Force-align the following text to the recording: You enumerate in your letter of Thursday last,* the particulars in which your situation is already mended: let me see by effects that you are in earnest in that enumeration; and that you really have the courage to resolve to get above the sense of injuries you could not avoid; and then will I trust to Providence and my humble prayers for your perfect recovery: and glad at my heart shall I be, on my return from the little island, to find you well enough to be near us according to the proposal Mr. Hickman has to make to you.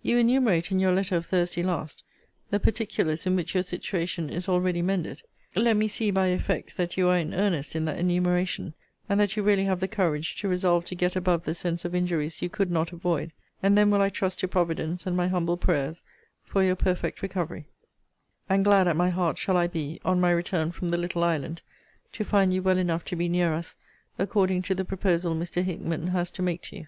You 0.00 0.16
enumerate 0.16 0.72
in 0.72 0.78
your 0.78 0.92
letter 0.92 1.16
of 1.16 1.26
Thursday 1.26 1.62
last,* 1.62 2.02
the 2.48 2.58
particulars 2.58 3.26
in 3.26 3.36
which 3.36 3.52
your 3.52 3.62
situation 3.62 4.30
is 4.30 4.48
already 4.48 4.80
mended: 4.80 5.20
let 5.54 5.76
me 5.76 5.88
see 5.88 6.10
by 6.10 6.28
effects 6.28 6.72
that 6.76 6.96
you 6.96 7.06
are 7.10 7.18
in 7.18 7.34
earnest 7.34 7.76
in 7.76 7.84
that 7.84 7.98
enumeration; 7.98 8.72
and 9.10 9.20
that 9.20 9.36
you 9.36 9.42
really 9.42 9.64
have 9.64 9.80
the 9.80 9.86
courage 9.86 10.36
to 10.40 10.48
resolve 10.48 10.86
to 10.86 10.94
get 10.94 11.16
above 11.16 11.44
the 11.44 11.52
sense 11.52 11.84
of 11.84 11.94
injuries 11.94 12.40
you 12.40 12.48
could 12.48 12.70
not 12.70 12.92
avoid; 12.92 13.30
and 13.62 13.76
then 13.76 13.90
will 13.90 14.00
I 14.00 14.08
trust 14.08 14.40
to 14.40 14.48
Providence 14.48 15.06
and 15.06 15.14
my 15.14 15.28
humble 15.28 15.58
prayers 15.58 16.02
for 16.42 16.62
your 16.62 16.74
perfect 16.74 17.20
recovery: 17.20 17.66
and 18.48 18.64
glad 18.64 18.88
at 18.88 18.96
my 18.96 19.10
heart 19.10 19.36
shall 19.36 19.58
I 19.58 19.66
be, 19.66 20.00
on 20.02 20.18
my 20.18 20.30
return 20.30 20.72
from 20.72 20.88
the 20.92 20.96
little 20.96 21.22
island, 21.24 21.60
to 22.12 22.24
find 22.24 22.54
you 22.54 22.62
well 22.62 22.78
enough 22.78 23.04
to 23.04 23.16
be 23.16 23.28
near 23.28 23.52
us 23.52 23.76
according 24.18 24.62
to 24.62 24.74
the 24.74 24.86
proposal 24.86 25.34
Mr. 25.34 25.62
Hickman 25.62 26.06
has 26.06 26.30
to 26.30 26.40
make 26.40 26.62
to 26.62 26.76
you. 26.76 26.86